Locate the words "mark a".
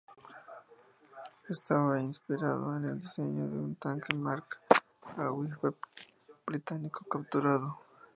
4.15-5.31